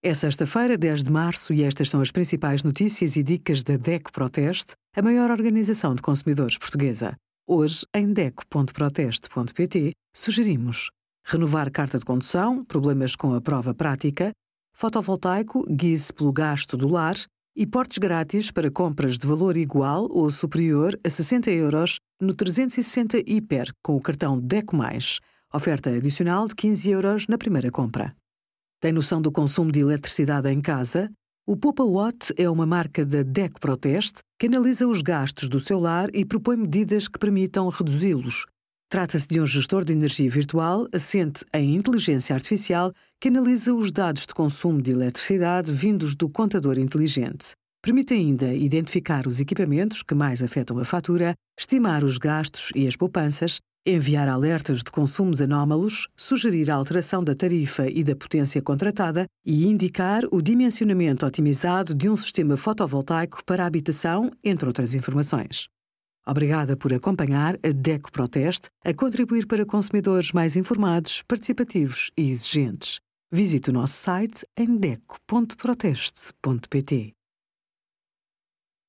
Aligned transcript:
É 0.00 0.14
sexta-feira, 0.14 0.78
10 0.78 1.02
de 1.02 1.10
março, 1.10 1.52
e 1.52 1.64
estas 1.64 1.90
são 1.90 2.00
as 2.00 2.12
principais 2.12 2.62
notícias 2.62 3.16
e 3.16 3.22
dicas 3.22 3.64
da 3.64 3.76
DECO 3.76 4.12
Proteste, 4.12 4.74
a 4.94 5.02
maior 5.02 5.28
organização 5.28 5.92
de 5.92 6.00
consumidores 6.00 6.56
portuguesa. 6.56 7.16
Hoje, 7.48 7.84
em 7.92 8.12
DECO.proteste.pt, 8.12 9.90
sugerimos 10.14 10.90
renovar 11.26 11.68
carta 11.72 11.98
de 11.98 12.04
condução, 12.04 12.64
problemas 12.64 13.16
com 13.16 13.34
a 13.34 13.40
prova 13.40 13.74
prática, 13.74 14.30
fotovoltaico, 14.72 15.66
guise 15.68 16.12
pelo 16.12 16.32
gasto 16.32 16.76
do 16.76 16.86
lar 16.86 17.16
e 17.56 17.66
portes 17.66 17.98
grátis 17.98 18.52
para 18.52 18.70
compras 18.70 19.18
de 19.18 19.26
valor 19.26 19.56
igual 19.56 20.06
ou 20.12 20.30
superior 20.30 20.96
a 21.04 21.10
60 21.10 21.50
euros 21.50 21.98
no 22.20 22.36
360 22.36 23.18
Hiper 23.26 23.72
com 23.82 23.96
o 23.96 24.00
cartão 24.00 24.38
DECO+. 24.40 24.76
Oferta 25.52 25.90
adicional 25.90 26.46
de 26.46 26.54
15 26.54 26.88
euros 26.88 27.26
na 27.26 27.36
primeira 27.36 27.72
compra. 27.72 28.14
Tem 28.80 28.92
noção 28.92 29.20
do 29.20 29.32
consumo 29.32 29.72
de 29.72 29.80
eletricidade 29.80 30.48
em 30.48 30.60
casa? 30.60 31.10
O 31.44 31.56
Poupa 31.56 31.82
Watt 31.82 32.32
é 32.36 32.48
uma 32.48 32.64
marca 32.64 33.04
da 33.04 33.24
DEC 33.24 33.58
Proteste 33.58 34.20
que 34.38 34.46
analisa 34.46 34.86
os 34.86 35.02
gastos 35.02 35.48
do 35.48 35.58
seu 35.58 35.80
lar 35.80 36.08
e 36.14 36.24
propõe 36.24 36.58
medidas 36.58 37.08
que 37.08 37.18
permitam 37.18 37.68
reduzi-los. 37.70 38.46
Trata-se 38.88 39.26
de 39.26 39.40
um 39.40 39.46
gestor 39.46 39.84
de 39.84 39.92
energia 39.92 40.30
virtual 40.30 40.86
assente 40.94 41.44
em 41.52 41.74
inteligência 41.74 42.32
artificial 42.32 42.92
que 43.20 43.26
analisa 43.26 43.74
os 43.74 43.90
dados 43.90 44.24
de 44.24 44.32
consumo 44.32 44.80
de 44.80 44.92
eletricidade 44.92 45.72
vindos 45.72 46.14
do 46.14 46.28
contador 46.28 46.78
inteligente. 46.78 47.54
Permite 47.82 48.14
ainda 48.14 48.54
identificar 48.54 49.26
os 49.26 49.40
equipamentos 49.40 50.04
que 50.04 50.14
mais 50.14 50.40
afetam 50.40 50.78
a 50.78 50.84
fatura, 50.84 51.34
estimar 51.58 52.04
os 52.04 52.16
gastos 52.16 52.70
e 52.76 52.86
as 52.86 52.94
poupanças 52.94 53.58
enviar 53.90 54.28
alertas 54.28 54.82
de 54.82 54.90
consumos 54.90 55.40
anómalos, 55.40 56.08
sugerir 56.16 56.68
a 56.70 56.74
alteração 56.74 57.24
da 57.24 57.34
tarifa 57.34 57.88
e 57.88 58.04
da 58.04 58.14
potência 58.14 58.60
contratada 58.60 59.24
e 59.44 59.66
indicar 59.66 60.24
o 60.30 60.42
dimensionamento 60.42 61.24
otimizado 61.24 61.94
de 61.94 62.06
um 62.08 62.16
sistema 62.16 62.56
fotovoltaico 62.56 63.44
para 63.44 63.64
a 63.64 63.66
habitação, 63.66 64.30
entre 64.44 64.66
outras 64.66 64.94
informações. 64.94 65.68
Obrigada 66.26 66.76
por 66.76 66.92
acompanhar 66.92 67.58
a 67.64 67.70
DECO 67.72 68.12
Proteste 68.12 68.68
a 68.84 68.92
contribuir 68.92 69.46
para 69.46 69.64
consumidores 69.64 70.32
mais 70.32 70.56
informados, 70.56 71.22
participativos 71.26 72.10
e 72.16 72.30
exigentes. 72.30 73.00
Visite 73.32 73.70
o 73.70 73.72
nosso 73.72 73.94
site 73.94 74.44
em 74.56 74.76
deco.proteste.pt. 74.76 77.17